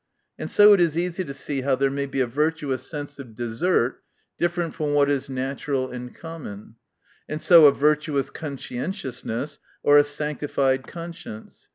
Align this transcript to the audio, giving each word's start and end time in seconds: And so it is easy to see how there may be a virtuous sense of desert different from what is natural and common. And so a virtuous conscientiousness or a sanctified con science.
And 0.39 0.49
so 0.49 0.73
it 0.73 0.81
is 0.81 0.97
easy 0.97 1.23
to 1.25 1.31
see 1.31 1.61
how 1.61 1.75
there 1.75 1.91
may 1.91 2.07
be 2.07 2.21
a 2.21 2.25
virtuous 2.25 2.87
sense 2.89 3.19
of 3.19 3.35
desert 3.35 4.01
different 4.39 4.73
from 4.73 4.95
what 4.95 5.11
is 5.11 5.29
natural 5.29 5.91
and 5.91 6.15
common. 6.15 6.73
And 7.29 7.39
so 7.39 7.67
a 7.67 7.71
virtuous 7.71 8.31
conscientiousness 8.31 9.59
or 9.83 9.99
a 9.99 10.03
sanctified 10.03 10.87
con 10.87 11.13
science. 11.13 11.67